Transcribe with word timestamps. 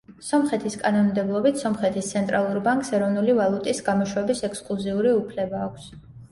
სომხეთის 0.27 0.77
კანონმდებლობით 0.83 1.59
სომხეთის 1.65 2.09
ცენტრალურ 2.15 2.59
ბანკს 2.69 2.91
ეროვნული 3.01 3.37
ვალუტის 3.43 3.85
გამოშვების 3.93 4.45
ექსკლუზიური 4.51 5.15
უფლება 5.23 5.65
აქვს. 5.71 5.91